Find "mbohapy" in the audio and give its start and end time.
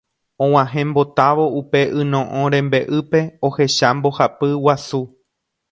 4.01-4.51